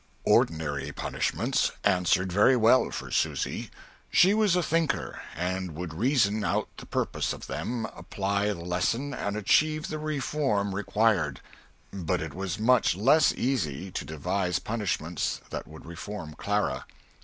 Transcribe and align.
Ordinary 0.25 0.91
punishments 0.91 1.71
answered 1.83 2.31
very 2.31 2.55
well 2.57 2.89
for 2.89 3.11
Susy. 3.11 3.69
She 4.09 4.33
was 4.33 4.55
a 4.55 4.63
thinker, 4.63 5.21
and 5.35 5.75
would 5.75 5.93
reason 5.93 6.43
out 6.43 6.69
the 6.77 6.87
purpose 6.87 7.33
of 7.33 7.45
them, 7.45 7.85
apply 7.95 8.47
the 8.47 8.55
lesson, 8.65 9.13
and 9.13 9.37
achieve 9.37 9.89
the 9.89 9.99
reform 9.99 10.73
required. 10.73 11.39
But 11.93 12.19
it 12.19 12.33
was 12.33 12.57
much 12.57 12.95
less 12.95 13.31
easy 13.33 13.91
to 13.91 14.03
devise 14.03 14.57
punishments 14.57 15.39
that 15.51 15.67
would 15.67 15.85
reform 15.85 16.33
Clara. 16.33 16.87